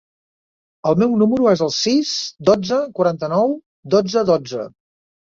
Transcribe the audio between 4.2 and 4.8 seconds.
dotze.